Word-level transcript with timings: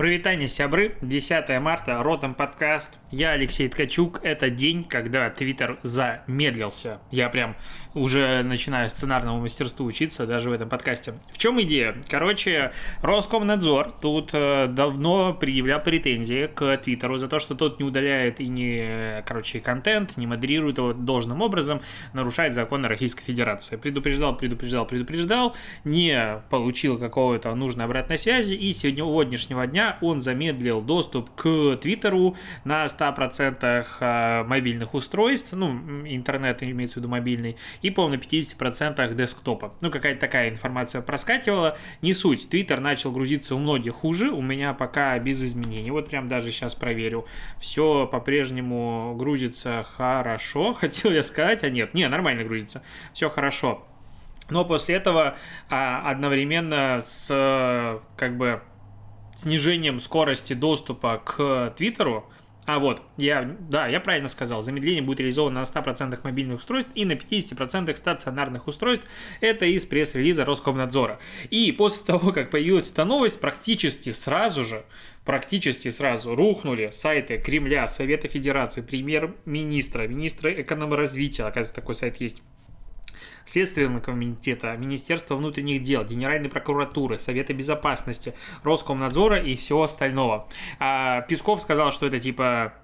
Провитание 0.00 0.48
сябры, 0.48 0.96
10 1.02 1.60
марта, 1.60 2.02
Ротом 2.02 2.34
подкаст. 2.34 2.98
Я 3.10 3.32
Алексей 3.32 3.68
Ткачук. 3.68 4.20
Это 4.22 4.48
день, 4.48 4.82
когда 4.82 5.28
Твиттер 5.28 5.78
замедлился. 5.82 7.00
Я 7.10 7.28
прям 7.28 7.54
уже 7.94 8.42
начинаю 8.42 8.90
сценарному 8.90 9.40
мастерству 9.40 9.84
учиться 9.86 10.26
даже 10.26 10.50
в 10.50 10.52
этом 10.52 10.68
подкасте. 10.68 11.14
В 11.32 11.38
чем 11.38 11.60
идея? 11.62 11.96
Короче, 12.08 12.72
Роскомнадзор 13.02 13.92
тут 14.00 14.30
э, 14.32 14.66
давно 14.68 15.34
предъявлял 15.34 15.80
претензии 15.80 16.46
к 16.46 16.76
Твиттеру 16.78 17.16
за 17.18 17.28
то, 17.28 17.38
что 17.38 17.54
тот 17.54 17.80
не 17.80 17.86
удаляет 17.86 18.40
и 18.40 18.48
не, 18.48 19.22
короче, 19.26 19.60
контент, 19.60 20.16
не 20.16 20.26
модерирует 20.26 20.78
его 20.78 20.92
должным 20.92 21.42
образом, 21.42 21.80
нарушает 22.12 22.54
законы 22.54 22.88
Российской 22.88 23.24
Федерации. 23.24 23.76
Предупреждал, 23.76 24.36
предупреждал, 24.36 24.86
предупреждал, 24.86 25.56
не 25.84 26.42
получил 26.50 26.98
какого-то 26.98 27.54
нужной 27.54 27.86
обратной 27.86 28.18
связи, 28.18 28.54
и 28.54 28.70
сегодняшнего 28.72 29.66
дня 29.66 29.98
он 30.00 30.20
замедлил 30.20 30.80
доступ 30.80 31.30
к 31.34 31.76
Твиттеру 31.76 32.36
на 32.64 32.84
100% 32.86 33.86
а, 34.00 34.44
мобильных 34.44 34.94
устройств, 34.94 35.52
ну, 35.52 35.70
интернет 36.06 36.62
имеется 36.62 36.94
в 36.94 36.96
виду 36.98 37.08
мобильный, 37.08 37.56
и, 37.82 37.90
по-моему, 37.90 38.16
на 38.16 38.26
50% 38.26 39.14
десктопа. 39.14 39.74
Ну, 39.80 39.90
какая-то 39.90 40.20
такая 40.20 40.50
информация 40.50 41.02
проскакивала. 41.02 41.78
Не 42.02 42.14
суть. 42.14 42.48
Твиттер 42.48 42.80
начал 42.80 43.12
грузиться 43.12 43.54
у 43.54 43.58
многих 43.58 43.94
хуже, 43.94 44.30
у 44.30 44.42
меня 44.42 44.74
пока 44.74 45.18
без 45.18 45.42
изменений. 45.42 45.90
Вот 45.90 46.08
прям 46.08 46.28
даже 46.28 46.50
сейчас 46.50 46.74
проверю. 46.74 47.26
Все 47.58 48.06
по-прежнему 48.06 49.14
грузится 49.16 49.86
хорошо, 49.96 50.72
хотел 50.80 51.10
я 51.12 51.22
сказать, 51.22 51.64
а 51.64 51.70
нет, 51.70 51.94
не, 51.94 52.08
нормально 52.08 52.44
грузится. 52.44 52.82
Все 53.12 53.30
хорошо. 53.30 53.86
Но 54.48 54.64
после 54.64 54.96
этого 54.96 55.36
а, 55.68 56.10
одновременно 56.10 57.00
с 57.00 58.00
как 58.16 58.36
бы 58.36 58.62
снижением 59.36 60.00
скорости 60.00 60.52
доступа 60.52 61.22
к 61.24 61.72
Твиттеру, 61.76 62.28
а 62.72 62.78
вот, 62.78 63.02
я, 63.16 63.50
да, 63.68 63.88
я 63.88 63.98
правильно 63.98 64.28
сказал, 64.28 64.62
замедление 64.62 65.02
будет 65.02 65.18
реализовано 65.18 65.58
на 65.58 65.64
100% 65.64 66.20
мобильных 66.22 66.60
устройств 66.60 66.92
и 66.94 67.04
на 67.04 67.14
50% 67.14 67.92
стационарных 67.96 68.68
устройств. 68.68 69.04
Это 69.40 69.66
из 69.66 69.86
пресс-релиза 69.86 70.44
Роскомнадзора. 70.44 71.18
И 71.50 71.72
после 71.72 72.06
того, 72.06 72.30
как 72.30 72.50
появилась 72.50 72.88
эта 72.88 73.04
новость, 73.04 73.40
практически 73.40 74.12
сразу 74.12 74.62
же, 74.62 74.84
практически 75.24 75.90
сразу 75.90 76.36
рухнули 76.36 76.90
сайты 76.92 77.38
Кремля, 77.38 77.88
Совета 77.88 78.28
Федерации, 78.28 78.82
премьер-министра, 78.82 80.06
министра 80.06 80.52
экономоразвития, 80.62 81.46
оказывается, 81.46 81.74
такой 81.74 81.96
сайт 81.96 82.20
есть, 82.20 82.40
Следственного 83.50 84.00
комитета, 84.00 84.76
Министерства 84.76 85.34
внутренних 85.34 85.82
дел, 85.82 86.04
Генеральной 86.04 86.48
прокуратуры, 86.48 87.18
Совета 87.18 87.52
безопасности, 87.52 88.34
Роскомнадзора 88.62 89.40
и 89.40 89.56
всего 89.56 89.82
остального. 89.82 90.48
А 90.78 91.22
Песков 91.22 91.60
сказал, 91.60 91.90
что 91.92 92.06
это 92.06 92.20
типа 92.20 92.74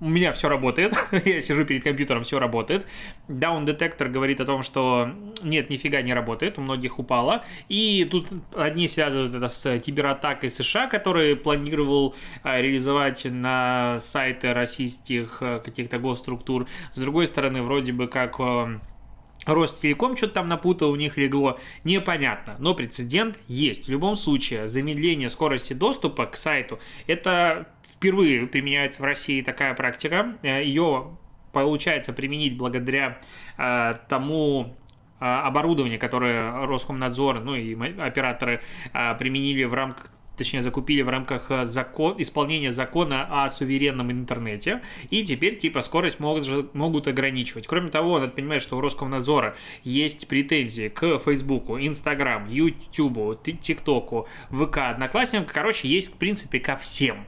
у 0.00 0.08
меня 0.08 0.32
все 0.32 0.48
работает, 0.48 0.94
я 1.24 1.40
сижу 1.40 1.64
перед 1.64 1.82
компьютером, 1.82 2.22
все 2.22 2.38
работает. 2.38 2.86
Down 3.28 3.64
детектор 3.64 4.08
говорит 4.08 4.40
о 4.40 4.44
том, 4.44 4.62
что 4.62 5.10
нет, 5.42 5.70
нифига 5.70 6.02
не 6.02 6.14
работает, 6.14 6.58
у 6.58 6.60
многих 6.60 6.98
упало. 6.98 7.44
И 7.68 8.06
тут 8.10 8.28
одни 8.56 8.86
связывают 8.88 9.34
это 9.34 9.48
с 9.48 9.78
кибератакой 9.80 10.50
США, 10.50 10.86
который 10.86 11.36
планировал 11.36 12.14
а, 12.42 12.60
реализовать 12.60 13.24
на 13.24 13.98
сайты 14.00 14.54
российских 14.54 15.38
а, 15.40 15.58
каких-то 15.58 15.98
госструктур. 15.98 16.66
С 16.94 17.00
другой 17.00 17.26
стороны, 17.26 17.62
вроде 17.62 17.92
бы 17.92 18.06
как 18.06 18.38
а, 18.38 18.80
Ростелеком 19.46 20.16
что-то 20.16 20.34
там 20.34 20.48
напутал, 20.48 20.90
у 20.90 20.96
них 20.96 21.16
легло, 21.16 21.58
непонятно, 21.84 22.56
но 22.58 22.74
прецедент 22.74 23.38
есть. 23.46 23.86
В 23.86 23.90
любом 23.90 24.16
случае, 24.16 24.66
замедление 24.66 25.30
скорости 25.30 25.72
доступа 25.72 26.26
к 26.26 26.36
сайту, 26.36 26.78
это 27.06 27.68
впервые 27.94 28.46
применяется 28.46 29.02
в 29.02 29.04
России 29.04 29.42
такая 29.42 29.74
практика, 29.74 30.36
э, 30.42 30.64
ее 30.64 31.16
получается 31.52 32.12
применить 32.12 32.56
благодаря 32.56 33.20
э, 33.56 33.94
тому 34.08 34.76
э, 35.20 35.24
оборудование, 35.24 35.98
которое 35.98 36.66
Роскомнадзор, 36.66 37.40
ну 37.40 37.54
и 37.54 37.74
операторы 37.98 38.60
э, 38.92 39.14
применили 39.16 39.64
в 39.64 39.74
рамках 39.74 40.10
точнее, 40.38 40.62
закупили 40.62 41.02
в 41.02 41.08
рамках 41.08 41.50
э, 41.50 41.66
закон, 41.66 42.14
исполнения 42.18 42.70
закона 42.70 43.44
о 43.44 43.48
суверенном 43.48 44.10
интернете, 44.10 44.82
и 45.10 45.22
теперь, 45.22 45.56
типа, 45.56 45.82
скорость 45.82 46.20
могут, 46.20 46.74
могут 46.74 47.08
ограничивать. 47.08 47.66
Кроме 47.66 47.90
того, 47.90 48.18
надо 48.18 48.32
понимать, 48.32 48.62
что 48.62 48.78
у 48.78 48.80
Роскомнадзора 48.80 49.56
есть 49.82 50.28
претензии 50.28 50.88
к 50.88 51.18
Фейсбуку, 51.18 51.78
Инстаграм, 51.78 52.48
Ютубу, 52.48 53.34
ТикТоку, 53.34 54.28
ВК, 54.50 54.78
Одноклассникам, 54.78 55.46
короче, 55.46 55.88
есть, 55.88 56.14
в 56.14 56.16
принципе, 56.16 56.60
ко 56.60 56.76
всем. 56.76 57.26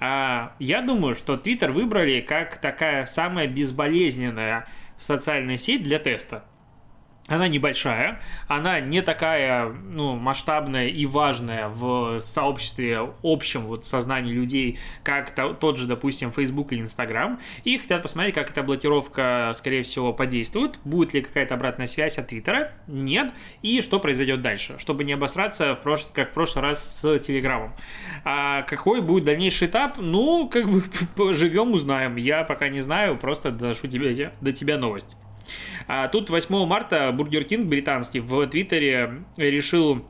А, 0.00 0.54
я 0.58 0.82
думаю, 0.82 1.14
что 1.14 1.36
Твиттер 1.36 1.70
выбрали 1.70 2.20
как 2.20 2.58
такая 2.58 3.06
самая 3.06 3.46
безболезненная 3.46 4.66
социальная 4.98 5.56
сеть 5.56 5.82
для 5.82 5.98
теста. 5.98 6.44
Она 7.28 7.46
небольшая, 7.46 8.20
она 8.48 8.80
не 8.80 9.00
такая 9.00 9.68
ну, 9.68 10.16
масштабная 10.16 10.88
и 10.88 11.06
важная 11.06 11.68
в 11.68 12.20
сообществе 12.20 13.12
общем 13.22 13.66
вот 13.66 13.84
сознании 13.84 14.32
людей, 14.32 14.80
как 15.04 15.30
то, 15.32 15.54
тот 15.54 15.78
же, 15.78 15.86
допустим, 15.86 16.32
Facebook 16.32 16.72
или 16.72 16.82
Instagram, 16.82 17.38
и 17.62 17.78
хотят 17.78 18.02
посмотреть, 18.02 18.34
как 18.34 18.50
эта 18.50 18.64
блокировка, 18.64 19.52
скорее 19.54 19.84
всего, 19.84 20.12
подействует, 20.12 20.80
будет 20.84 21.14
ли 21.14 21.22
какая-то 21.22 21.54
обратная 21.54 21.86
связь 21.86 22.18
от 22.18 22.26
Твиттера, 22.26 22.72
нет, 22.88 23.32
и 23.62 23.80
что 23.82 24.00
произойдет 24.00 24.42
дальше, 24.42 24.76
чтобы 24.78 25.04
не 25.04 25.12
обосраться, 25.12 25.76
в 25.76 25.80
прош... 25.80 26.08
как 26.12 26.30
в 26.30 26.34
прошлый 26.34 26.64
раз 26.64 26.82
с 26.82 27.18
Телеграмом. 27.20 27.72
А 28.24 28.62
какой 28.62 29.00
будет 29.00 29.24
дальнейший 29.24 29.68
этап? 29.68 29.96
Ну, 29.98 30.48
как 30.48 30.68
бы 30.68 30.82
живем, 31.34 31.70
узнаем. 31.70 32.16
Я 32.16 32.42
пока 32.42 32.68
не 32.68 32.80
знаю, 32.80 33.16
просто 33.16 33.52
доношу 33.52 33.86
тебе, 33.86 34.32
до 34.40 34.52
тебя 34.52 34.76
новость. 34.76 35.16
А 35.86 36.08
тут 36.08 36.30
8 36.30 36.66
марта 36.66 37.12
Бургер 37.12 37.44
Кинг 37.44 37.66
британский 37.66 38.20
в 38.20 38.46
Твиттере 38.46 39.24
решил 39.36 40.04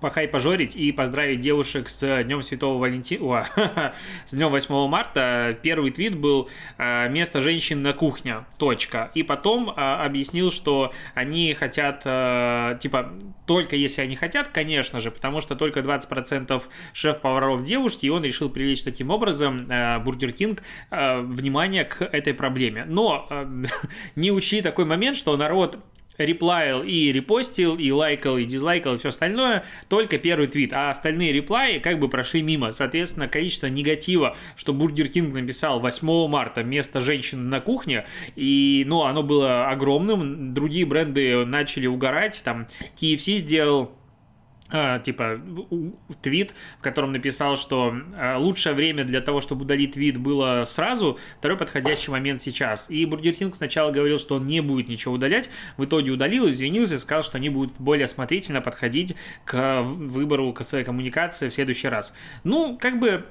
похайпожорить 0.00 0.76
и 0.76 0.92
поздравить 0.92 1.40
девушек 1.40 1.88
с 1.88 2.22
Днем 2.24 2.42
Святого 2.42 2.78
Валентина, 2.78 3.46
с 4.26 4.34
Днем 4.34 4.50
8 4.50 4.88
марта. 4.88 5.58
Первый 5.62 5.90
твит 5.90 6.16
был 6.16 6.48
а, 6.76 7.08
«Место 7.08 7.40
женщин 7.40 7.82
на 7.82 7.92
кухне. 7.92 8.44
Точка». 8.58 9.10
И 9.14 9.22
потом 9.22 9.72
а, 9.76 10.04
объяснил, 10.04 10.50
что 10.50 10.92
они 11.14 11.54
хотят, 11.54 11.98
типа, 12.80 13.12
только 13.46 13.76
если 13.76 14.02
они 14.02 14.16
хотят, 14.16 14.48
конечно 14.48 15.00
же, 15.00 15.10
потому 15.10 15.40
что 15.40 15.56
только 15.56 15.80
20% 15.80 16.62
шеф-поваров 16.92 17.62
девушки, 17.62 18.06
и 18.06 18.10
он 18.10 18.24
решил 18.24 18.50
привлечь 18.50 18.82
таким 18.82 19.10
образом 19.10 19.68
Бургер 20.04 20.32
Кинг 20.32 20.62
внимание 20.90 21.84
к 21.84 22.02
этой 22.02 22.34
проблеме. 22.34 22.84
Но 22.86 23.28
не 24.16 24.30
учли 24.30 24.62
такой 24.62 24.84
момент, 24.84 25.16
что 25.16 25.36
народ 25.36 25.78
реплаил 26.18 26.82
и 26.82 27.12
репостил, 27.12 27.76
и 27.76 27.90
лайкал, 27.90 28.38
и 28.38 28.44
дизлайкал, 28.44 28.94
и 28.94 28.98
все 28.98 29.08
остальное, 29.10 29.64
только 29.88 30.18
первый 30.18 30.48
твит, 30.48 30.72
а 30.72 30.90
остальные 30.90 31.32
реплаи 31.32 31.78
как 31.78 31.98
бы 31.98 32.08
прошли 32.08 32.42
мимо. 32.42 32.72
Соответственно, 32.72 33.28
количество 33.28 33.66
негатива, 33.68 34.36
что 34.56 34.72
Бургер 34.72 35.08
Кинг 35.08 35.34
написал 35.34 35.80
8 35.80 36.28
марта 36.28 36.62
место 36.62 37.00
женщины 37.00 37.42
на 37.42 37.60
кухне, 37.60 38.06
и, 38.36 38.84
ну, 38.86 39.02
оно 39.02 39.22
было 39.22 39.68
огромным, 39.68 40.54
другие 40.54 40.84
бренды 40.84 41.44
начали 41.44 41.86
угорать, 41.86 42.42
там, 42.44 42.66
KFC 43.00 43.36
сделал 43.38 43.97
типа 44.70 45.40
твит, 46.22 46.52
в 46.78 46.82
котором 46.82 47.12
написал, 47.12 47.56
что 47.56 47.94
а, 48.16 48.38
лучшее 48.38 48.74
время 48.74 49.04
для 49.04 49.20
того, 49.20 49.40
чтобы 49.40 49.62
удалить 49.62 49.92
твит, 49.92 50.18
было 50.18 50.64
сразу, 50.66 51.18
второй 51.38 51.56
подходящий 51.56 52.10
момент 52.10 52.42
сейчас. 52.42 52.90
И 52.90 53.04
Бургер 53.06 53.34
Кинг 53.34 53.56
сначала 53.56 53.90
говорил, 53.90 54.18
что 54.18 54.36
он 54.36 54.44
не 54.44 54.60
будет 54.60 54.88
ничего 54.88 55.14
удалять, 55.14 55.48
в 55.76 55.84
итоге 55.84 56.10
удалил, 56.10 56.48
извинился 56.48 56.96
и 56.96 56.98
сказал, 56.98 57.22
что 57.22 57.38
они 57.38 57.48
будут 57.48 57.74
более 57.78 58.04
осмотрительно 58.04 58.60
подходить 58.60 59.14
к 59.44 59.82
выбору 59.82 60.52
к 60.52 60.62
своей 60.64 60.84
коммуникации 60.84 61.48
в 61.48 61.52
следующий 61.52 61.88
раз. 61.88 62.12
Ну, 62.44 62.76
как 62.78 62.98
бы 62.98 63.24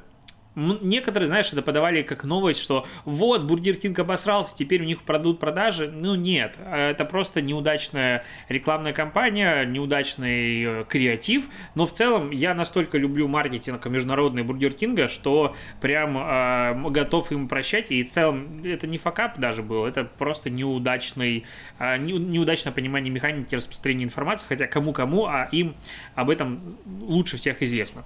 некоторые, 0.57 1.27
знаешь, 1.27 1.51
это 1.53 1.61
подавали 1.61 2.01
как 2.01 2.23
новость, 2.23 2.61
что 2.61 2.85
вот, 3.05 3.43
Бургер 3.43 3.75
Кинг 3.75 3.99
обосрался, 3.99 4.55
теперь 4.55 4.81
у 4.81 4.85
них 4.85 5.03
упадут 5.03 5.39
продажи. 5.39 5.87
Ну, 5.87 6.15
нет, 6.15 6.55
это 6.71 7.05
просто 7.05 7.41
неудачная 7.41 8.23
рекламная 8.49 8.93
кампания, 8.93 9.65
неудачный 9.65 10.63
э, 10.63 10.85
креатив, 10.89 11.45
но 11.75 11.85
в 11.85 11.93
целом 11.93 12.31
я 12.31 12.55
настолько 12.55 12.97
люблю 12.97 13.27
маркетинг 13.27 13.85
международный 13.85 14.43
Бургер 14.43 14.73
Кинга, 14.73 15.07
что 15.07 15.55
прям 15.79 16.17
э, 16.17 16.89
готов 16.89 17.31
им 17.31 17.47
прощать, 17.47 17.91
и 17.91 18.03
в 18.03 18.09
целом 18.09 18.63
это 18.63 18.87
не 18.87 18.97
fuckup 18.97 19.37
даже 19.37 19.61
был, 19.61 19.85
это 19.85 20.05
просто 20.05 20.49
неудачный, 20.49 21.45
э, 21.79 21.97
не, 21.97 22.13
неудачное 22.13 22.73
понимание 22.73 23.11
механики 23.11 23.53
распространения 23.53 24.05
информации, 24.05 24.47
хотя 24.47 24.67
кому-кому, 24.67 25.27
а 25.27 25.47
им 25.51 25.75
об 26.15 26.29
этом 26.29 26.77
лучше 26.85 27.37
всех 27.37 27.61
известно. 27.61 28.03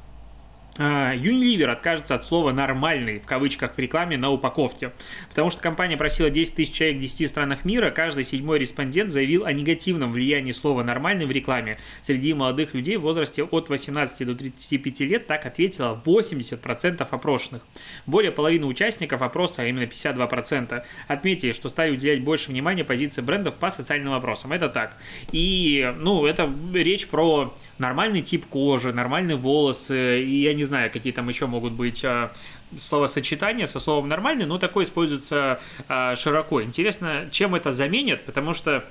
А, 0.78 1.14
Unilever 1.16 1.66
откажется 1.66 2.16
от 2.16 2.24
слова 2.24 2.52
«нормальный» 2.52 3.20
в 3.20 3.26
кавычках 3.26 3.76
в 3.76 3.80
рекламе 3.80 4.18
на 4.18 4.30
упаковке, 4.32 4.92
потому 5.30 5.50
что 5.50 5.62
компания 5.62 5.98
просила 5.98 6.30
10 6.30 6.56
тысяч 6.56 6.74
человек 6.74 6.98
в 6.98 7.02
10 7.02 7.30
странах 7.30 7.66
мира, 7.66 7.92
каждый 7.92 8.24
седьмой 8.24 8.60
респондент 8.60 9.12
заявил 9.12 9.46
о 9.46 9.52
негативном 9.52 10.14
влиянии 10.14 10.54
слова 10.54 10.84
«нормальный» 10.84 11.26
в 11.26 11.32
рекламе. 11.32 11.78
Среди 12.02 12.34
молодых 12.34 12.74
людей 12.74 12.96
в 12.98 13.02
возрасте 13.02 13.44
от 13.44 13.70
18 13.70 14.26
до 14.26 14.36
35 14.36 15.00
лет 15.02 15.28
так 15.28 15.46
ответило 15.46 16.02
80% 16.06 17.08
опрошенных. 17.10 17.62
Более 18.06 18.32
половины 18.32 18.66
участников 18.66 19.22
опроса, 19.22 19.64
а 19.64 19.66
именно 19.66 19.84
52%, 19.84 20.84
отметили, 21.08 21.52
что 21.52 21.70
стали 21.70 21.92
уделять 21.92 22.24
больше 22.24 22.52
внимания 22.52 22.84
позиции 22.84 23.22
брендов 23.22 23.56
по 23.56 23.70
социальным 23.70 24.14
вопросам. 24.14 24.54
Это 24.54 24.70
так. 24.70 24.96
И, 25.32 25.94
ну, 25.98 26.26
это 26.26 26.52
речь 26.74 27.08
про 27.08 27.54
нормальный 27.82 28.22
тип 28.22 28.46
кожи, 28.46 28.94
нормальные 28.94 29.36
волосы, 29.36 30.24
и 30.24 30.42
я 30.44 30.54
не 30.54 30.64
знаю, 30.64 30.90
какие 30.92 31.12
там 31.12 31.28
еще 31.28 31.48
могут 31.48 31.74
быть 31.74 32.06
а, 32.06 32.32
словосочетания 32.80 33.68
со 33.68 33.80
словом 33.80 34.08
нормальный, 34.08 34.46
но 34.46 34.58
такое 34.58 34.86
используется 34.86 35.60
а, 35.90 36.16
широко. 36.16 36.62
Интересно, 36.62 37.28
чем 37.32 37.56
это 37.56 37.72
заменит, 37.72 38.24
потому 38.24 38.54
что 38.54 38.86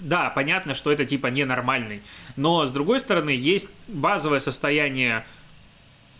да, 0.00 0.28
понятно, 0.28 0.74
что 0.74 0.90
это 0.90 1.04
типа 1.04 1.28
ненормальный, 1.28 2.02
но 2.36 2.66
с 2.66 2.72
другой 2.72 3.00
стороны 3.00 3.30
есть 3.30 3.70
базовое 3.86 4.40
состояние 4.40 5.24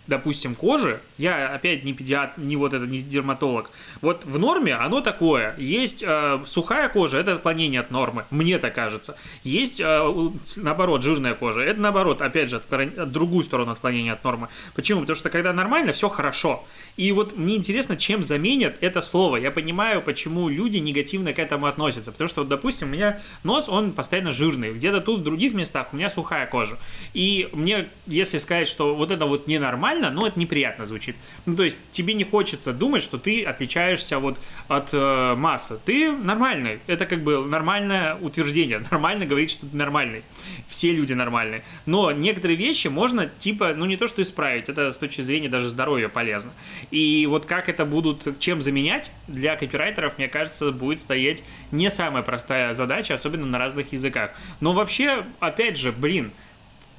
допустим, 0.06 0.54
кожи, 0.54 1.00
я 1.18 1.48
опять 1.48 1.84
не 1.84 1.92
педиат, 1.92 2.38
не 2.38 2.56
вот 2.56 2.72
это, 2.72 2.86
не 2.86 3.00
дерматолог, 3.00 3.70
вот 4.00 4.24
в 4.24 4.38
норме 4.38 4.74
оно 4.74 5.00
такое. 5.00 5.54
Есть 5.58 6.02
э, 6.06 6.40
сухая 6.46 6.88
кожа, 6.88 7.18
это 7.18 7.34
отклонение 7.34 7.80
от 7.80 7.90
нормы, 7.90 8.24
мне 8.30 8.58
так 8.58 8.74
кажется. 8.74 9.16
Есть, 9.42 9.80
э, 9.80 10.30
наоборот, 10.56 11.02
жирная 11.02 11.34
кожа, 11.34 11.60
это 11.60 11.80
наоборот, 11.80 12.22
опять 12.22 12.50
же, 12.50 12.56
от, 12.56 12.72
от 12.72 13.12
другую 13.12 13.44
сторону 13.44 13.72
отклонения 13.72 14.12
от 14.12 14.24
нормы. 14.24 14.48
Почему? 14.74 15.00
Потому 15.00 15.16
что 15.16 15.30
когда 15.30 15.52
нормально, 15.52 15.92
все 15.92 16.08
хорошо. 16.08 16.64
И 16.96 17.10
вот 17.12 17.36
мне 17.36 17.56
интересно, 17.56 17.96
чем 17.96 18.22
заменят 18.22 18.76
это 18.80 19.00
слово. 19.00 19.36
Я 19.36 19.50
понимаю, 19.50 20.02
почему 20.02 20.48
люди 20.48 20.78
негативно 20.78 21.32
к 21.32 21.38
этому 21.38 21.66
относятся. 21.66 22.12
Потому 22.12 22.28
что, 22.28 22.42
вот, 22.42 22.48
допустим, 22.48 22.88
у 22.88 22.90
меня 22.90 23.20
нос, 23.42 23.68
он 23.68 23.92
постоянно 23.92 24.32
жирный. 24.32 24.72
Где-то 24.72 25.00
тут, 25.00 25.20
в 25.20 25.24
других 25.24 25.54
местах 25.54 25.88
у 25.92 25.96
меня 25.96 26.10
сухая 26.10 26.46
кожа. 26.46 26.78
И 27.12 27.48
мне, 27.52 27.88
если 28.06 28.38
сказать, 28.38 28.68
что 28.68 28.94
вот 28.94 29.10
это 29.10 29.26
вот 29.26 29.46
ненормально, 29.46 29.93
ну, 30.10 30.26
это 30.26 30.38
неприятно 30.38 30.86
звучит. 30.86 31.16
Ну, 31.46 31.56
то 31.56 31.62
есть, 31.62 31.76
тебе 31.90 32.14
не 32.14 32.24
хочется 32.24 32.72
думать, 32.72 33.02
что 33.02 33.18
ты 33.18 33.44
отличаешься 33.44 34.18
вот 34.18 34.38
от 34.68 34.90
э, 34.92 35.34
массы. 35.34 35.78
Ты 35.84 36.12
нормальный. 36.12 36.80
Это 36.86 37.06
как 37.06 37.22
бы 37.22 37.44
нормальное 37.44 38.16
утверждение. 38.16 38.78
Нормально 38.90 39.26
говорить, 39.26 39.50
что 39.50 39.66
ты 39.66 39.76
нормальный. 39.76 40.22
Все 40.68 40.92
люди 40.92 41.12
нормальные. 41.12 41.62
Но 41.86 42.12
некоторые 42.12 42.56
вещи 42.56 42.88
можно, 42.88 43.26
типа, 43.26 43.74
ну, 43.74 43.84
не 43.86 43.96
то, 43.96 44.08
что 44.08 44.22
исправить. 44.22 44.68
Это 44.68 44.92
с 44.92 44.98
точки 44.98 45.20
зрения 45.20 45.48
даже 45.48 45.68
здоровья 45.68 46.08
полезно. 46.08 46.52
И 46.90 47.26
вот 47.26 47.46
как 47.46 47.68
это 47.68 47.84
будут, 47.84 48.38
чем 48.38 48.62
заменять, 48.62 49.10
для 49.28 49.56
копирайтеров, 49.56 50.18
мне 50.18 50.28
кажется, 50.28 50.70
будет 50.72 51.00
стоять 51.00 51.42
не 51.70 51.90
самая 51.90 52.22
простая 52.22 52.74
задача, 52.74 53.14
особенно 53.14 53.46
на 53.46 53.58
разных 53.58 53.92
языках. 53.92 54.32
Но 54.60 54.72
вообще, 54.72 55.24
опять 55.40 55.76
же, 55.76 55.92
блин, 55.92 56.32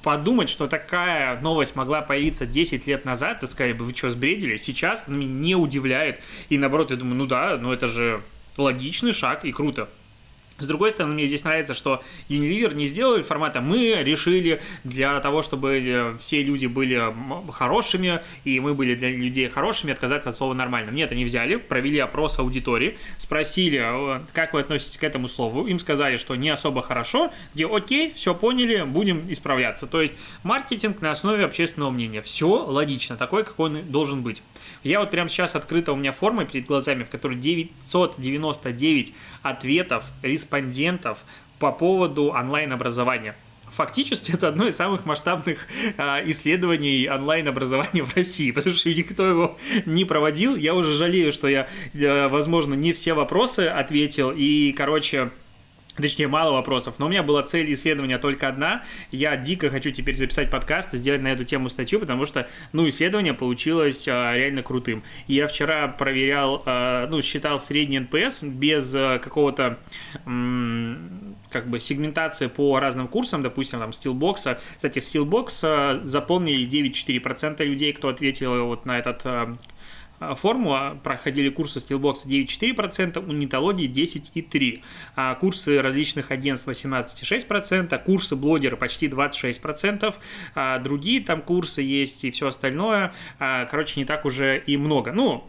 подумать, 0.06 0.48
что 0.48 0.68
такая 0.68 1.40
новость 1.40 1.74
могла 1.74 2.00
появиться 2.00 2.46
10 2.46 2.86
лет 2.86 3.04
назад, 3.04 3.40
ты 3.40 3.48
сказали 3.48 3.72
бы, 3.72 3.84
вы 3.84 3.92
что, 3.92 4.08
сбредили? 4.08 4.56
Сейчас 4.56 5.02
она 5.08 5.16
меня 5.16 5.32
не 5.32 5.56
удивляет. 5.56 6.20
И 6.48 6.58
наоборот, 6.58 6.92
я 6.92 6.96
думаю, 6.96 7.16
ну 7.16 7.26
да, 7.26 7.58
ну 7.60 7.72
это 7.72 7.88
же 7.88 8.22
логичный 8.56 9.12
шаг 9.12 9.44
и 9.44 9.50
круто. 9.50 9.88
С 10.58 10.64
другой 10.64 10.90
стороны, 10.90 11.14
мне 11.14 11.26
здесь 11.26 11.44
нравится, 11.44 11.74
что 11.74 12.02
Unilever 12.30 12.74
не 12.74 12.86
сделали 12.86 13.22
формата 13.22 13.60
«мы 13.60 13.96
решили 14.02 14.62
для 14.84 15.20
того, 15.20 15.42
чтобы 15.42 15.78
э, 15.78 16.16
все 16.18 16.42
люди 16.42 16.64
были 16.66 17.14
хорошими, 17.52 18.22
и 18.44 18.58
мы 18.58 18.72
были 18.72 18.94
для 18.94 19.10
людей 19.10 19.48
хорошими, 19.50 19.92
отказаться 19.92 20.30
от 20.30 20.36
слова 20.36 20.54
«нормально». 20.54 20.90
Нет, 20.90 21.12
они 21.12 21.26
взяли, 21.26 21.56
провели 21.56 21.98
опрос 21.98 22.38
аудитории, 22.38 22.96
спросили, 23.18 23.82
э, 23.82 24.20
как 24.32 24.54
вы 24.54 24.60
относитесь 24.60 24.96
к 24.96 25.04
этому 25.04 25.28
слову, 25.28 25.66
им 25.66 25.78
сказали, 25.78 26.16
что 26.16 26.34
не 26.36 26.48
особо 26.48 26.80
хорошо, 26.80 27.30
где 27.54 27.66
«окей, 27.66 28.14
все 28.14 28.34
поняли, 28.34 28.82
будем 28.82 29.30
исправляться». 29.30 29.86
То 29.86 30.00
есть 30.00 30.14
маркетинг 30.42 31.02
на 31.02 31.10
основе 31.10 31.44
общественного 31.44 31.90
мнения. 31.90 32.22
Все 32.22 32.48
логично, 32.48 33.16
такой, 33.16 33.44
какой 33.44 33.70
он 33.70 33.82
должен 33.90 34.22
быть. 34.22 34.42
Я 34.82 35.00
вот 35.00 35.10
прямо 35.10 35.28
сейчас 35.28 35.54
открыта 35.54 35.92
у 35.92 35.96
меня 35.96 36.12
форма 36.12 36.44
перед 36.44 36.66
глазами, 36.66 37.04
в 37.04 37.10
которой 37.10 37.36
999 37.36 39.12
ответов 39.42 40.06
респондентов 40.46 41.24
по 41.58 41.72
поводу 41.72 42.30
онлайн-образования. 42.30 43.34
Фактически 43.72 44.30
это 44.32 44.48
одно 44.48 44.68
из 44.68 44.76
самых 44.76 45.04
масштабных 45.04 45.66
э, 45.98 46.30
исследований 46.30 47.08
онлайн-образования 47.10 48.04
в 48.04 48.14
России, 48.14 48.52
потому 48.52 48.74
что 48.74 48.88
никто 48.94 49.26
его 49.26 49.58
не 49.84 50.04
проводил. 50.04 50.56
Я 50.56 50.74
уже 50.74 50.94
жалею, 50.94 51.32
что 51.32 51.48
я, 51.48 51.66
э, 51.92 52.28
возможно, 52.28 52.74
не 52.74 52.92
все 52.92 53.12
вопросы 53.12 53.66
ответил. 53.66 54.32
И, 54.34 54.72
короче, 54.72 55.30
Точнее, 55.96 56.28
мало 56.28 56.52
вопросов. 56.52 56.98
Но 56.98 57.06
у 57.06 57.08
меня 57.08 57.22
была 57.22 57.42
цель 57.42 57.72
исследования 57.72 58.18
только 58.18 58.48
одна. 58.48 58.84
Я 59.10 59.36
дико 59.36 59.70
хочу 59.70 59.90
теперь 59.90 60.14
записать 60.14 60.50
подкаст 60.50 60.92
и 60.94 60.98
сделать 60.98 61.22
на 61.22 61.28
эту 61.28 61.44
тему 61.44 61.68
статью, 61.68 62.00
потому 62.00 62.26
что, 62.26 62.48
ну, 62.72 62.88
исследование 62.88 63.32
получилось 63.32 64.06
а, 64.06 64.34
реально 64.34 64.62
крутым. 64.62 65.02
Я 65.26 65.46
вчера 65.46 65.88
проверял, 65.88 66.62
а, 66.66 67.06
ну, 67.08 67.22
считал 67.22 67.58
средний 67.58 67.98
NPS 68.00 68.42
без 68.42 68.94
а, 68.94 69.18
какого-то, 69.18 69.78
как 70.24 71.68
бы, 71.68 71.80
сегментации 71.80 72.48
по 72.48 72.78
разным 72.78 73.08
курсам, 73.08 73.42
допустим, 73.42 73.78
там, 73.78 73.92
стилбокса. 73.92 74.60
Кстати, 74.76 74.98
стилбокс 74.98 75.62
а, 75.64 76.00
заполнили 76.04 76.66
9,4% 76.68 77.64
людей, 77.64 77.92
кто 77.94 78.08
ответил 78.08 78.66
вот 78.66 78.84
на 78.84 78.98
этот 78.98 79.22
а, 80.18 80.32
а, 80.32 80.34
форму, 80.34 80.98
проходили 81.02 81.48
курсы 81.48 81.78
Steelbox 81.78 82.26
9,4%, 82.26 83.28
у 83.28 83.32
нетологии 83.32 83.88
10,3%, 83.88 84.82
а 85.14 85.34
курсы 85.34 85.80
различных 85.80 86.30
агентств 86.30 86.68
18,6%, 86.68 88.04
курсы 88.04 88.36
блогера 88.36 88.76
почти 88.76 89.08
26%, 89.08 90.14
а 90.54 90.78
другие 90.78 91.20
там 91.20 91.42
курсы 91.42 91.82
есть 91.82 92.24
и 92.24 92.30
все 92.30 92.48
остальное, 92.48 93.14
а, 93.38 93.66
короче, 93.66 94.00
не 94.00 94.04
так 94.04 94.24
уже 94.24 94.58
и 94.58 94.76
много. 94.76 95.12
Ну, 95.12 95.44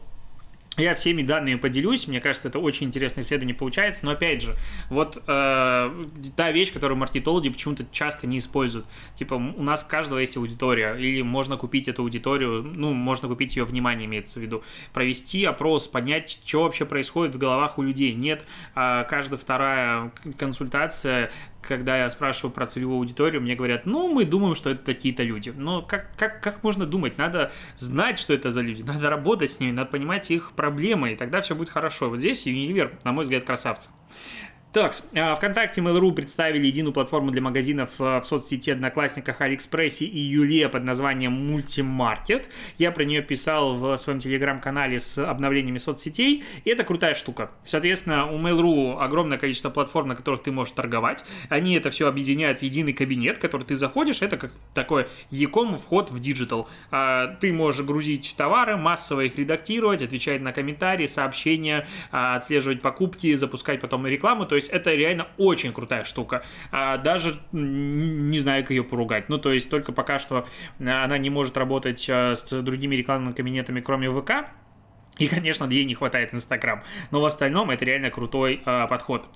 я 0.77 0.95
всеми 0.95 1.23
данными 1.23 1.55
поделюсь, 1.55 2.07
мне 2.07 2.21
кажется, 2.21 2.49
это 2.49 2.59
очень 2.59 2.87
интересное 2.87 3.23
исследование 3.23 3.55
получается, 3.55 4.05
но 4.05 4.11
опять 4.11 4.41
же, 4.41 4.55
вот 4.89 5.17
э, 5.17 6.05
та 6.35 6.51
вещь, 6.51 6.71
которую 6.71 6.97
маркетологи 6.97 7.49
почему-то 7.49 7.85
часто 7.91 8.27
не 8.27 8.37
используют. 8.37 8.85
Типа, 9.15 9.33
у 9.33 9.63
нас 9.63 9.83
у 9.83 9.87
каждого 9.89 10.19
есть 10.19 10.37
аудитория, 10.37 10.95
или 10.95 11.21
можно 11.21 11.57
купить 11.57 11.87
эту 11.87 12.03
аудиторию, 12.03 12.63
ну, 12.63 12.93
можно 12.93 13.27
купить 13.27 13.55
ее 13.55 13.65
внимание, 13.65 14.05
имеется 14.05 14.39
в 14.39 14.41
виду, 14.41 14.63
провести 14.93 15.43
опрос, 15.45 15.87
понять, 15.87 16.39
что 16.45 16.63
вообще 16.63 16.85
происходит 16.85 17.35
в 17.35 17.37
головах 17.37 17.77
у 17.77 17.81
людей. 17.81 18.13
Нет, 18.13 18.45
э, 18.75 19.05
каждая 19.09 19.39
вторая 19.39 20.11
консультация 20.37 21.31
когда 21.67 21.97
я 21.97 22.09
спрашиваю 22.09 22.51
про 22.51 22.65
целевую 22.65 22.97
аудиторию, 22.97 23.41
мне 23.41 23.55
говорят, 23.55 23.85
ну, 23.85 24.11
мы 24.11 24.25
думаем, 24.25 24.55
что 24.55 24.69
это 24.69 24.83
такие-то 24.83 25.23
люди. 25.23 25.53
Но 25.55 25.81
как, 25.81 26.07
как, 26.17 26.41
как 26.41 26.63
можно 26.63 26.85
думать? 26.85 27.17
Надо 27.17 27.51
знать, 27.75 28.17
что 28.17 28.33
это 28.33 28.51
за 28.51 28.61
люди, 28.61 28.81
надо 28.87 29.09
работать 29.09 29.51
с 29.51 29.59
ними, 29.59 29.71
надо 29.71 29.91
понимать 29.91 30.31
их 30.31 30.53
проблемы, 30.53 31.13
и 31.13 31.15
тогда 31.15 31.41
все 31.41 31.55
будет 31.55 31.69
хорошо. 31.69 32.09
Вот 32.09 32.19
здесь 32.19 32.47
Unilever, 32.47 32.93
на 33.03 33.11
мой 33.11 33.23
взгляд, 33.23 33.43
красавцы. 33.43 33.89
Так, 34.73 34.93
а, 35.15 35.33
ВКонтакте 35.33 35.79
Mail.ru 35.79 36.11
представили 36.11 36.67
единую 36.67 36.91
платформу 36.91 37.31
для 37.31 37.41
магазинов 37.41 37.91
а, 37.99 38.19
в 38.19 38.27
соцсети 38.27 38.69
Одноклассниках, 38.69 39.39
Алиэкспрессе 39.39 40.03
и 40.03 40.19
Юле 40.19 40.67
под 40.67 40.83
названием 40.83 41.31
Мультимаркет. 41.31 42.49
Я 42.77 42.91
про 42.91 43.05
нее 43.05 43.21
писал 43.21 43.75
в 43.75 43.95
своем 43.95 44.19
телеграм-канале 44.19 44.99
с 44.99 45.17
обновлениями 45.17 45.77
соцсетей, 45.77 46.43
и 46.65 46.69
это 46.69 46.83
крутая 46.83 47.15
штука. 47.15 47.49
Соответственно, 47.65 48.29
у 48.29 48.37
Mail.ru 48.37 48.99
огромное 48.99 49.37
количество 49.37 49.69
платформ, 49.69 50.09
на 50.09 50.15
которых 50.17 50.43
ты 50.43 50.51
можешь 50.51 50.73
торговать. 50.73 51.23
Они 51.47 51.73
это 51.75 51.89
все 51.89 52.09
объединяют 52.09 52.59
в 52.59 52.61
единый 52.61 52.91
кабинет, 52.91 53.37
в 53.37 53.39
который 53.39 53.63
ты 53.63 53.75
заходишь, 53.75 54.21
это 54.21 54.35
как 54.35 54.51
такой 54.73 55.07
e-com 55.31 55.77
вход 55.77 56.11
в 56.11 56.19
диджитал. 56.19 56.67
А, 56.91 57.37
ты 57.39 57.53
можешь 57.53 57.85
грузить 57.85 58.35
товары, 58.37 58.75
массово 58.75 59.21
их 59.21 59.37
редактировать, 59.37 60.01
отвечать 60.01 60.41
на 60.41 60.51
комментарии, 60.51 61.07
сообщения, 61.07 61.87
отслеживать 62.11 62.81
покупки, 62.81 63.33
запускать 63.35 63.79
потом 63.79 64.05
рекламу, 64.05 64.45
то 64.45 64.56
есть 64.57 64.69
это 64.69 64.93
реально 64.93 65.27
очень 65.37 65.71
крутая 65.71 66.03
штука. 66.03 66.43
А, 66.71 66.97
даже 66.97 67.39
не 67.51 68.39
знаю, 68.39 68.63
как 68.63 68.71
ее 68.71 68.83
поругать. 68.83 69.29
Ну, 69.29 69.37
то 69.37 69.51
есть 69.51 69.69
только 69.69 69.91
пока 69.91 70.19
что 70.19 70.45
она 70.79 71.17
не 71.17 71.29
может 71.29 71.57
работать 71.57 72.05
а, 72.09 72.35
с 72.35 72.61
другими 72.61 72.95
рекламными 72.95 73.33
кабинетами, 73.33 73.79
кроме 73.79 74.11
ВК. 74.11 74.31
И, 75.17 75.27
конечно, 75.27 75.65
ей 75.65 75.85
не 75.85 75.95
хватает 75.95 76.33
Инстаграм. 76.33 76.83
Но 77.09 77.21
в 77.21 77.25
остальном 77.25 77.71
это 77.71 77.85
реально 77.85 78.11
крутой 78.11 78.61
подход. 78.63 79.27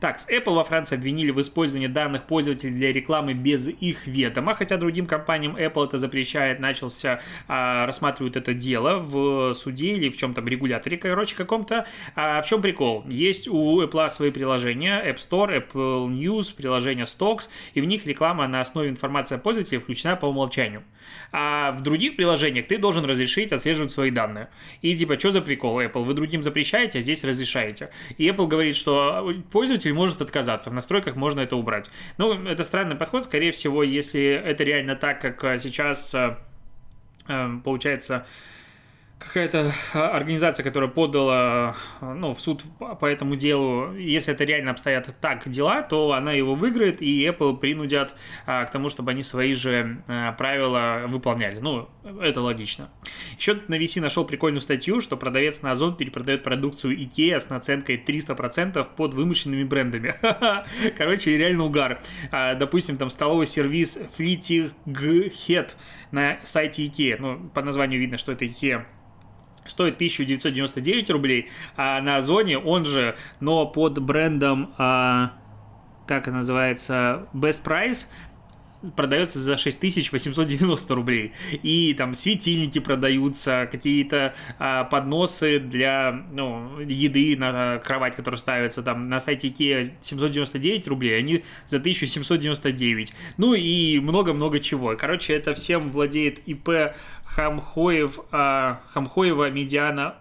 Так, 0.00 0.20
с 0.20 0.28
Apple 0.28 0.54
во 0.54 0.64
Франции 0.64 0.96
обвинили 0.96 1.30
в 1.30 1.40
использовании 1.40 1.88
данных 1.88 2.24
пользователей 2.24 2.72
для 2.72 2.92
рекламы 2.92 3.34
без 3.34 3.68
их 3.68 4.06
ведома, 4.06 4.54
хотя 4.54 4.76
другим 4.76 5.06
компаниям 5.06 5.56
Apple 5.56 5.86
это 5.86 5.98
запрещает, 5.98 6.60
начался, 6.60 7.20
а, 7.46 7.86
рассматривают 7.86 8.36
это 8.36 8.54
дело 8.54 8.98
в 8.98 9.54
суде 9.54 9.94
или 9.94 10.08
в 10.08 10.16
чем-то 10.16 10.42
регуляторе, 10.42 10.96
короче, 10.96 11.36
каком-то. 11.36 11.86
А 12.14 12.40
в 12.42 12.46
чем 12.46 12.62
прикол? 12.62 13.04
Есть 13.08 13.48
у 13.48 13.82
Apple 13.82 14.08
свои 14.08 14.30
приложения, 14.30 15.02
App 15.04 15.16
Store, 15.16 15.66
Apple 15.66 16.08
News, 16.08 16.54
приложение 16.54 17.04
Stocks, 17.04 17.48
и 17.74 17.80
в 17.80 17.84
них 17.84 18.06
реклама 18.06 18.48
на 18.48 18.60
основе 18.60 18.88
информации 18.88 19.36
о 19.36 19.38
пользователе 19.38 19.80
включена 19.80 20.16
по 20.16 20.26
умолчанию. 20.26 20.82
А 21.32 21.72
в 21.72 21.82
других 21.82 22.16
приложениях 22.16 22.66
ты 22.66 22.78
должен 22.78 23.04
разрешить 23.04 23.52
отслеживать 23.52 23.90
свои 23.90 24.10
данные. 24.10 24.48
И 24.82 24.96
типа, 24.96 25.18
что 25.18 25.32
за 25.32 25.42
прикол, 25.42 25.80
Apple? 25.80 26.04
Вы 26.04 26.14
другим 26.14 26.42
запрещаете, 26.42 26.98
а 26.98 27.02
здесь 27.02 27.24
разрешаете. 27.24 27.90
И 28.16 28.28
Apple 28.28 28.46
говорит, 28.46 28.76
что 28.76 29.34
пользователь 29.50 29.67
может 29.92 30.20
отказаться, 30.20 30.70
в 30.70 30.74
настройках 30.74 31.16
можно 31.16 31.40
это 31.40 31.56
убрать. 31.56 31.90
Ну, 32.16 32.32
это 32.46 32.64
странный 32.64 32.96
подход, 32.96 33.24
скорее 33.24 33.52
всего, 33.52 33.82
если 33.82 34.22
это 34.22 34.64
реально 34.64 34.96
так, 34.96 35.20
как 35.20 35.42
а, 35.44 35.58
сейчас 35.58 36.14
а, 36.14 36.38
а, 37.26 37.60
получается 37.62 38.26
какая-то 39.18 39.72
а, 39.94 40.10
организация, 40.10 40.62
которая 40.62 40.88
подала 40.88 41.76
а, 42.00 42.14
ну, 42.14 42.34
в 42.34 42.40
суд 42.40 42.62
по 42.78 43.06
этому 43.06 43.36
делу, 43.36 43.94
если 43.94 44.32
это 44.32 44.44
реально 44.44 44.70
обстоят 44.70 45.14
так 45.20 45.48
дела, 45.48 45.82
то 45.82 46.12
она 46.12 46.32
его 46.32 46.54
выиграет, 46.54 47.02
и 47.02 47.26
Apple 47.26 47.58
принудят 47.58 48.14
а, 48.46 48.64
к 48.64 48.70
тому, 48.70 48.88
чтобы 48.88 49.10
они 49.10 49.22
свои 49.22 49.54
же 49.54 50.02
а, 50.06 50.32
правила 50.32 51.04
выполняли. 51.08 51.58
Ну, 51.58 51.88
это 52.20 52.40
логично. 52.40 52.90
Еще 53.36 53.60
на 53.68 53.78
VC 53.78 54.00
нашел 54.00 54.24
прикольную 54.24 54.60
статью, 54.60 55.00
что 55.00 55.16
продавец 55.16 55.62
на 55.62 55.72
Озон 55.72 55.96
перепродает 55.96 56.42
продукцию 56.42 56.98
IKEA 56.98 57.40
с 57.40 57.48
наценкой 57.50 58.02
300% 58.04 58.86
под 58.96 59.14
вымышленными 59.14 59.64
брендами. 59.64 60.14
Короче, 60.96 61.36
реально 61.36 61.64
угар. 61.64 62.00
А, 62.30 62.54
допустим, 62.54 62.96
там 62.96 63.10
столовый 63.10 63.46
сервис 63.46 63.98
Fleeting 64.16 64.72
Head 64.86 65.70
на 66.12 66.38
сайте 66.44 66.86
IKEA. 66.86 67.16
Ну, 67.18 67.50
по 67.50 67.62
названию 67.62 68.00
видно, 68.00 68.18
что 68.18 68.32
это 68.32 68.44
IKEA 68.44 68.84
стоит 69.68 69.94
1999 69.94 71.10
рублей, 71.10 71.48
а 71.76 72.00
на 72.00 72.16
Озоне 72.16 72.58
он 72.58 72.84
же, 72.84 73.16
но 73.40 73.66
под 73.66 73.98
брендом, 74.00 74.74
а, 74.78 75.32
как 76.06 76.26
называется, 76.26 77.28
Best 77.34 77.62
Price, 77.62 78.06
продается 78.96 79.40
за 79.40 79.56
6890 79.56 80.94
рублей. 80.94 81.32
И 81.62 81.94
там 81.94 82.14
светильники 82.14 82.78
продаются, 82.78 83.68
какие-то 83.70 84.34
а, 84.58 84.84
подносы 84.84 85.58
для 85.58 86.24
ну, 86.30 86.80
еды 86.80 87.36
на 87.36 87.78
кровать, 87.78 88.14
которая 88.16 88.38
ставится 88.38 88.82
там 88.82 89.08
на 89.08 89.20
сайте 89.20 89.48
IKEA 89.48 89.92
799 90.00 90.88
рублей, 90.88 91.18
они 91.18 91.44
за 91.66 91.78
1799. 91.78 93.12
Ну 93.36 93.54
и 93.54 93.98
много-много 93.98 94.60
чего. 94.60 94.96
Короче, 94.96 95.34
это 95.34 95.54
всем 95.54 95.90
владеет 95.90 96.40
ИП 96.46 96.94
Хамхоев, 97.24 98.20
а, 98.30 98.80
Хамхоева 98.92 99.50
Медиана 99.50 100.16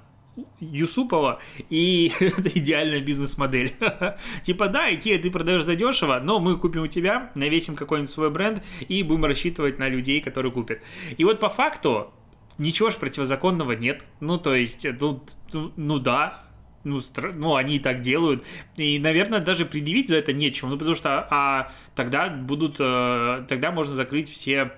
Юсупова, 0.60 1.40
и 1.70 2.12
это 2.20 2.50
идеальная 2.50 3.02
бизнес-модель. 3.02 3.76
типа, 4.44 4.68
да, 4.68 4.94
Икея 4.94 5.22
ты 5.22 5.32
продаешь 5.32 5.64
задешево, 5.64 6.20
но 6.24 6.40
мы 6.40 6.58
купим 6.58 6.84
у 6.84 6.88
тебя, 6.88 7.32
навесим 7.36 7.76
какой-нибудь 7.76 8.10
свой 8.10 8.30
бренд 8.30 8.64
и 8.88 9.04
будем 9.04 9.26
рассчитывать 9.26 9.80
на 9.80 9.88
людей, 9.88 10.22
которые 10.22 10.52
купят. 10.52 10.80
И 11.18 11.24
вот 11.24 11.40
по 11.40 11.50
факту 11.50 12.12
ничего 12.58 12.90
ж 12.90 12.96
противозаконного 12.96 13.74
нет. 13.74 14.04
Ну, 14.20 14.38
то 14.38 14.56
есть, 14.56 14.86
ну, 15.00 15.24
ну, 15.54 15.72
ну 15.76 16.00
да, 16.00 16.44
ну, 16.84 17.02
стр... 17.02 17.34
ну, 17.34 17.56
они 17.56 17.76
и 17.78 17.80
так 17.80 18.02
делают. 18.02 18.44
И, 18.78 19.00
наверное, 19.00 19.40
даже 19.40 19.66
предъявить 19.66 20.10
за 20.10 20.18
это 20.18 20.34
нечего. 20.34 20.70
Ну, 20.70 20.78
потому 20.78 20.96
что 20.96 21.28
а, 21.30 21.72
тогда 21.96 22.30
будут, 22.30 22.78
а, 22.80 23.46
тогда 23.48 23.72
можно 23.72 23.94
закрыть 23.94 24.30
все 24.30 24.74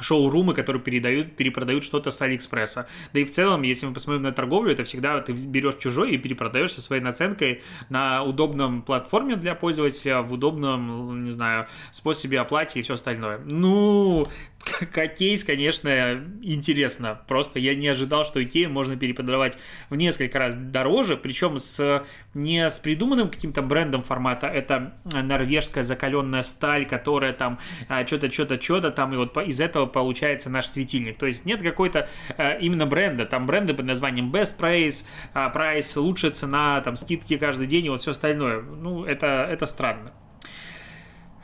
шоурумы, 0.00 0.54
которые 0.54 0.82
передают, 0.82 1.36
перепродают 1.36 1.84
что-то 1.84 2.10
с 2.10 2.20
Алиэкспресса. 2.20 2.86
Да 3.12 3.20
и 3.20 3.24
в 3.24 3.30
целом, 3.30 3.62
если 3.62 3.86
мы 3.86 3.94
посмотрим 3.94 4.22
на 4.22 4.32
торговлю, 4.32 4.72
это 4.72 4.84
всегда 4.84 5.20
ты 5.20 5.32
берешь 5.32 5.76
чужой 5.76 6.12
и 6.12 6.18
перепродаешь 6.18 6.72
со 6.72 6.80
своей 6.80 7.02
наценкой 7.02 7.62
на 7.88 8.22
удобном 8.22 8.82
платформе 8.82 9.36
для 9.36 9.54
пользователя, 9.54 10.22
в 10.22 10.32
удобном, 10.32 11.24
не 11.24 11.30
знаю, 11.30 11.66
способе 11.90 12.40
оплаты 12.40 12.80
и 12.80 12.82
все 12.82 12.94
остальное. 12.94 13.38
Ну, 13.44 14.28
как 14.92 15.14
кейс, 15.14 15.44
конечно, 15.44 16.24
интересно. 16.42 17.20
Просто 17.26 17.58
я 17.58 17.74
не 17.74 17.88
ожидал, 17.88 18.24
что 18.24 18.42
Икею 18.42 18.70
можно 18.70 18.96
перепродавать 18.96 19.58
в 19.90 19.96
несколько 19.96 20.38
раз 20.38 20.54
дороже, 20.54 21.16
причем 21.16 21.58
с, 21.58 22.04
не 22.34 22.68
с 22.68 22.78
придуманным 22.78 23.30
каким-то 23.30 23.62
брендом 23.62 24.02
формата, 24.02 24.46
это 24.46 24.94
норвежская 25.04 25.82
закаленная 25.82 26.42
сталь, 26.42 26.86
которая 26.86 27.32
там 27.32 27.58
а, 27.88 28.06
что-то, 28.06 28.30
что-то, 28.30 28.60
что-то 28.60 28.90
там, 28.90 29.12
и 29.12 29.16
вот 29.16 29.36
из 29.38 29.60
этого 29.60 29.86
получается 29.86 30.50
наш 30.50 30.66
светильник. 30.66 31.18
То 31.18 31.26
есть 31.26 31.44
нет 31.44 31.62
какой-то 31.62 32.08
а, 32.36 32.52
именно 32.54 32.86
бренда, 32.86 33.26
там 33.26 33.46
бренды 33.46 33.74
под 33.74 33.86
названием 33.86 34.32
Best 34.32 34.58
Price, 34.58 35.04
Price, 35.34 35.98
лучшая 35.98 36.30
цена, 36.30 36.80
там 36.80 36.96
скидки 36.96 37.36
каждый 37.36 37.66
день 37.66 37.86
и 37.86 37.90
вот 37.90 38.00
все 38.00 38.12
остальное. 38.12 38.60
Ну, 38.60 39.04
это, 39.04 39.46
это 39.50 39.66
странно. 39.66 40.12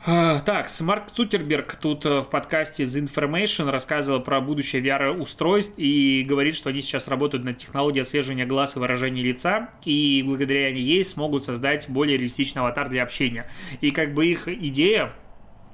А, 0.03 0.39
так, 0.39 0.67
Марк 0.79 1.11
Цукерберг 1.11 1.75
тут 1.75 2.07
э, 2.07 2.21
в 2.21 2.29
подкасте 2.29 2.85
The 2.85 3.05
Information 3.05 3.69
рассказывал 3.69 4.19
про 4.19 4.41
будущее 4.41 4.81
VR-устройств 4.81 5.75
и 5.77 6.25
говорит, 6.27 6.55
что 6.55 6.71
они 6.71 6.81
сейчас 6.81 7.07
работают 7.07 7.45
над 7.45 7.57
технологией 7.57 8.01
отслеживания 8.01 8.47
глаз 8.47 8.75
и 8.75 8.79
выражения 8.79 9.21
лица, 9.21 9.69
и 9.85 10.23
благодаря 10.25 10.69
ей 10.69 11.03
смогут 11.03 11.43
создать 11.43 11.87
более 11.87 12.17
реалистичный 12.17 12.63
аватар 12.63 12.89
для 12.89 13.03
общения. 13.03 13.47
И 13.81 13.91
как 13.91 14.15
бы 14.15 14.25
их 14.25 14.47
идея 14.47 15.13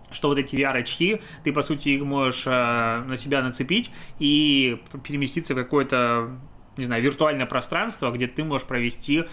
что 0.09 0.29
вот 0.29 0.37
эти 0.37 0.55
VR-очки, 0.55 1.21
ты, 1.43 1.51
по 1.53 1.61
сути, 1.61 1.89
их 1.89 2.03
можешь 2.03 2.43
э, 2.47 2.49
на 2.49 3.15
себя 3.15 3.41
нацепить 3.41 3.91
и 4.19 4.81
переместиться 5.05 5.53
в 5.53 5.57
какое-то, 5.57 6.37
не 6.75 6.83
знаю, 6.83 7.01
виртуальное 7.01 7.45
пространство, 7.45 8.11
где 8.11 8.27
ты 8.27 8.43
можешь 8.43 8.67
провести 8.67 9.23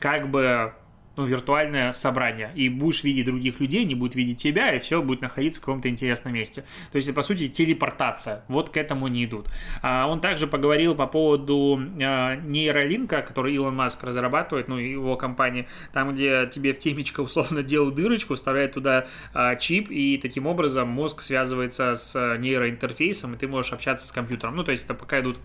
как 0.00 0.30
бы 0.30 0.74
ну, 1.18 1.26
виртуальное 1.26 1.90
собрание, 1.90 2.52
и 2.54 2.68
будешь 2.68 3.02
видеть 3.02 3.26
других 3.26 3.58
людей, 3.58 3.84
не 3.84 3.96
будет 3.96 4.14
видеть 4.14 4.40
тебя, 4.40 4.72
и 4.72 4.78
все 4.78 5.02
будет 5.02 5.20
находиться 5.20 5.60
в 5.60 5.64
каком-то 5.64 5.88
интересном 5.88 6.32
месте. 6.32 6.64
То 6.92 6.96
есть, 6.96 7.12
по 7.12 7.22
сути, 7.22 7.48
телепортация. 7.48 8.44
Вот 8.46 8.70
к 8.70 8.76
этому 8.76 9.06
они 9.06 9.24
идут. 9.24 9.48
А 9.82 10.06
он 10.06 10.20
также 10.20 10.46
поговорил 10.46 10.94
по 10.94 11.08
поводу 11.08 11.80
а, 12.00 12.36
нейролинка, 12.36 13.22
который 13.22 13.52
Илон 13.54 13.74
Маск 13.74 14.02
разрабатывает, 14.04 14.68
ну, 14.68 14.78
его 14.78 15.16
компания, 15.16 15.66
там, 15.92 16.14
где 16.14 16.48
тебе 16.50 16.72
в 16.72 16.78
темечко 16.78 17.20
условно 17.20 17.64
делают 17.64 17.96
дырочку, 17.96 18.36
вставляют 18.36 18.72
туда 18.74 19.06
а, 19.34 19.56
чип, 19.56 19.90
и 19.90 20.18
таким 20.18 20.46
образом 20.46 20.88
мозг 20.88 21.20
связывается 21.22 21.96
с 21.96 22.36
нейроинтерфейсом, 22.38 23.34
и 23.34 23.36
ты 23.36 23.48
можешь 23.48 23.72
общаться 23.72 24.06
с 24.06 24.12
компьютером. 24.12 24.54
Ну, 24.54 24.62
то 24.62 24.70
есть, 24.70 24.84
это 24.84 24.94
пока 24.94 25.18
идут 25.18 25.38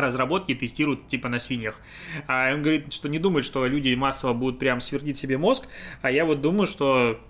разработки 0.00 0.54
тестируют 0.54 1.08
типа 1.08 1.28
на 1.28 1.38
свиньях. 1.38 1.80
А 2.26 2.52
он 2.52 2.62
говорит, 2.62 2.92
что 2.92 3.08
не 3.08 3.18
думает, 3.18 3.44
что 3.44 3.66
люди 3.66 3.94
массово 3.94 4.32
будут 4.32 4.58
прям 4.58 4.80
свердить 4.80 5.18
себе 5.18 5.38
мозг, 5.38 5.66
а 6.02 6.10
я 6.10 6.24
вот 6.24 6.40
думаю, 6.40 6.66
что 6.66 7.20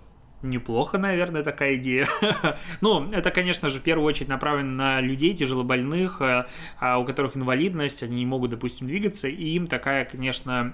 Неплохо, 0.41 0.97
наверное, 0.97 1.43
такая 1.43 1.75
идея. 1.75 2.07
ну, 2.81 3.09
это, 3.11 3.31
конечно 3.31 3.69
же, 3.69 3.79
в 3.79 3.81
первую 3.81 4.05
очередь 4.05 4.27
направлено 4.27 4.71
на 4.71 5.01
людей 5.01 5.33
тяжелобольных, 5.33 6.21
э, 6.21 6.45
а 6.79 6.99
у 6.99 7.05
которых 7.05 7.35
инвалидность, 7.35 8.03
они 8.03 8.17
не 8.17 8.25
могут, 8.25 8.51
допустим, 8.51 8.87
двигаться, 8.87 9.27
и 9.27 9.43
им 9.55 9.67
такая, 9.67 10.05
конечно, 10.05 10.73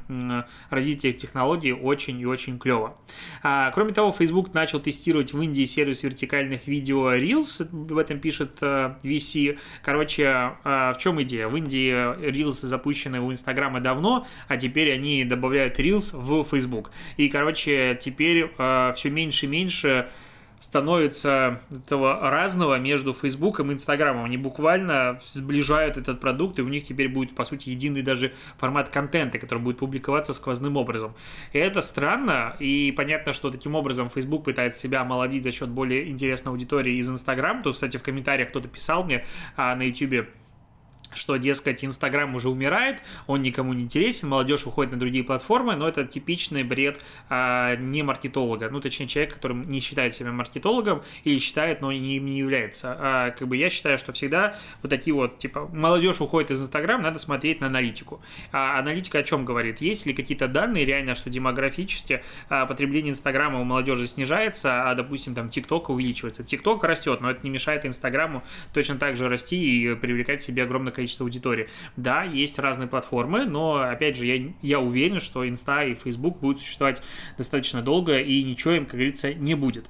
развитие 0.70 1.14
технологий 1.14 1.72
очень 1.72 2.20
и 2.20 2.26
очень 2.26 2.60
клево. 2.60 2.98
А, 3.44 3.72
кроме 3.72 3.94
того, 3.94 4.12
Facebook 4.12 4.54
начал 4.54 4.80
тестировать 4.80 5.32
в 5.32 5.42
Индии 5.42 5.64
сервис 5.64 6.04
вертикальных 6.04 6.68
видео 6.68 7.14
Reels, 7.16 7.68
в 7.72 7.98
этом 7.98 8.20
пишет 8.20 8.60
VC. 8.62 9.54
Э, 9.54 9.58
Короче, 9.84 10.26
а, 10.28 10.94
в 10.94 10.98
чем 10.98 11.22
идея? 11.22 11.48
В 11.48 11.56
Индии 11.56 11.92
Reels 11.92 12.66
запущены 12.66 13.22
у 13.22 13.32
Инстаграма 13.32 13.80
давно, 13.80 14.28
а 14.48 14.58
теперь 14.58 14.92
они 14.92 15.24
добавляют 15.24 15.80
Reels 15.80 16.12
в 16.14 16.44
Facebook. 16.44 16.92
И, 17.18 17.30
короче, 17.30 17.98
теперь 18.00 18.52
э, 18.58 18.94
все 18.96 19.10
меньше 19.10 19.46
и 19.46 19.50
меньше 19.50 19.61
меньше 19.62 20.10
становится 20.60 21.60
этого 21.72 22.30
разного 22.30 22.78
между 22.78 23.14
Фейсбуком 23.14 23.72
и 23.72 23.74
Инстаграмом. 23.74 24.26
Они 24.26 24.38
буквально 24.38 25.20
сближают 25.26 25.98
этот 25.98 26.20
продукт, 26.20 26.60
и 26.60 26.62
у 26.62 26.68
них 26.68 26.84
теперь 26.84 27.10
будет, 27.10 27.34
по 27.34 27.44
сути, 27.44 27.70
единый 27.70 28.04
даже 28.04 28.32
формат 28.58 28.90
контента, 28.90 29.40
который 29.40 29.58
будет 29.58 29.80
публиковаться 29.80 30.34
сквозным 30.34 30.78
образом. 30.78 31.16
И 31.54 31.58
это 31.58 31.82
странно, 31.82 32.56
и 32.60 32.92
понятно, 32.92 33.34
что 33.34 33.50
таким 33.50 33.74
образом 33.74 34.12
Facebook 34.12 34.44
пытается 34.44 34.80
себя 34.80 35.02
омолодить 35.02 35.44
за 35.44 35.52
счет 35.52 35.70
более 35.70 36.08
интересной 36.10 36.52
аудитории 36.52 36.94
из 36.98 37.10
Инстаграм. 37.10 37.64
То, 37.64 37.72
кстати, 37.72 37.98
в 37.98 38.04
комментариях 38.04 38.50
кто-то 38.50 38.68
писал 38.68 39.04
мне 39.04 39.26
а, 39.58 39.76
на 39.76 39.82
YouTube, 39.82 40.28
что, 41.14 41.38
дескать, 41.38 41.84
Инстаграм 41.84 42.34
уже 42.36 42.50
умирает, 42.50 43.02
он 43.28 43.42
никому 43.42 43.74
не 43.74 43.84
интересен, 43.84 44.30
молодежь 44.30 44.66
уходит 44.66 44.92
на 44.94 45.00
другие 45.00 45.24
платформы, 45.24 45.76
но 45.76 45.88
это 45.88 46.06
типичный 46.06 46.64
бред 46.64 47.04
а, 47.30 47.76
не 47.76 48.04
маркетолога, 48.04 48.70
ну, 48.70 48.80
точнее, 48.82 49.08
человек, 49.08 49.34
который 49.34 49.58
не 49.58 49.80
считает 49.80 50.16
себя 50.16 50.32
маркетологом 50.32 51.04
или 51.24 51.38
считает, 51.40 51.82
но 51.82 51.92
не, 51.92 52.20
не 52.20 52.38
является. 52.38 52.96
А, 53.00 53.32
как 53.32 53.48
бы 53.48 53.58
я 53.58 53.70
считаю, 53.70 53.98
что 53.98 54.14
всегда 54.14 54.58
вот 54.82 54.90
такие 54.90 55.14
вот, 55.14 55.38
типа, 55.38 55.70
молодежь 55.74 56.22
уходит 56.22 56.52
из 56.52 56.62
Инстаграма, 56.62 57.04
надо 57.04 57.20
смотреть 57.20 57.62
на 57.62 57.68
аналитику. 57.68 58.22
А 58.52 58.80
аналитика 58.80 59.20
о 59.20 59.24
чем 59.24 59.46
говорит? 59.46 59.82
Есть 59.82 60.06
ли 60.06 60.14
какие-то 60.14 60.48
данные 60.48 60.86
реально, 60.86 61.16
что 61.16 61.30
демографически 61.30 62.24
а, 62.50 62.66
потребление 62.66 63.12
Инстаграма 63.12 63.60
у 63.60 63.64
молодежи 63.64 64.08
снижается, 64.08 64.90
а, 64.90 64.96
допустим, 64.96 65.36
там, 65.36 65.50
ТикТок 65.50 65.90
увеличивается? 65.90 66.44
ТикТок 66.44 66.84
растет, 66.84 67.22
но 67.22 67.32
это 67.32 67.42
не 67.44 67.50
мешает 67.50 67.86
Инстаграму 67.86 68.44
точно 68.74 68.98
так 68.98 69.18
же 69.18 69.28
расти 69.28 69.58
и 69.58 69.96
привлекать 69.96 70.40
к 70.40 70.44
себе 70.44 70.64
огромное 70.64 70.92
количество 70.92 71.01
аудитории. 71.22 71.70
Да, 71.98 72.24
есть 72.24 72.60
разные 72.60 72.88
платформы, 72.88 73.46
но, 73.46 73.76
опять 73.76 74.18
же, 74.18 74.26
я, 74.26 74.54
я 74.62 74.80
уверен, 74.80 75.20
что 75.20 75.48
Инста 75.48 75.84
и 75.84 75.96
Facebook 75.96 76.40
будут 76.40 76.62
существовать 76.62 77.02
достаточно 77.38 77.82
долго, 77.82 78.20
и 78.20 78.44
ничего 78.44 78.74
им, 78.74 78.86
как 78.86 78.96
говорится, 78.96 79.34
не 79.34 79.56
будет. 79.56 79.90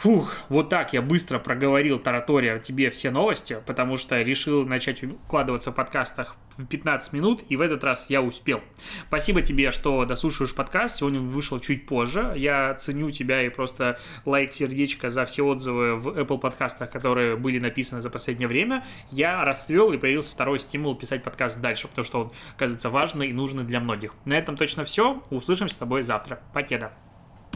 Фух, 0.00 0.34
вот 0.48 0.70
так 0.70 0.94
я 0.94 1.02
быстро 1.02 1.38
проговорил 1.38 1.98
таратория 1.98 2.58
тебе 2.58 2.88
все 2.88 3.10
новости, 3.10 3.58
потому 3.66 3.98
что 3.98 4.22
решил 4.22 4.64
начать 4.64 5.02
укладываться 5.02 5.72
в 5.72 5.74
подкастах 5.74 6.36
в 6.56 6.64
15 6.64 7.12
минут, 7.12 7.42
и 7.50 7.56
в 7.56 7.60
этот 7.60 7.84
раз 7.84 8.08
я 8.08 8.22
успел. 8.22 8.62
Спасибо 9.08 9.42
тебе, 9.42 9.70
что 9.70 10.06
дослушиваешь 10.06 10.54
подкаст. 10.54 10.96
Сегодня 10.96 11.20
вышел 11.20 11.60
чуть 11.60 11.84
позже. 11.84 12.32
Я 12.34 12.72
ценю 12.76 13.10
тебя 13.10 13.42
и 13.42 13.50
просто 13.50 14.00
лайк, 14.24 14.54
сердечко 14.54 15.10
за 15.10 15.26
все 15.26 15.44
отзывы 15.44 15.96
в 15.96 16.08
Apple 16.08 16.38
подкастах, 16.38 16.90
которые 16.90 17.36
были 17.36 17.58
написаны 17.58 18.00
за 18.00 18.08
последнее 18.08 18.48
время. 18.48 18.86
Я 19.10 19.44
расцвел 19.44 19.92
и 19.92 19.98
появился 19.98 20.32
второй 20.32 20.60
стимул 20.60 20.94
писать 20.94 21.22
подкаст 21.22 21.60
дальше, 21.60 21.88
потому 21.88 22.06
что 22.06 22.20
он, 22.22 22.32
оказывается, 22.56 22.88
важный 22.88 23.28
и 23.28 23.32
нужный 23.34 23.64
для 23.64 23.80
многих. 23.80 24.14
На 24.24 24.32
этом 24.32 24.56
точно 24.56 24.86
все. 24.86 25.22
Услышимся 25.28 25.74
с 25.74 25.78
тобой 25.78 26.04
завтра. 26.04 26.40
Покеда. 26.54 26.90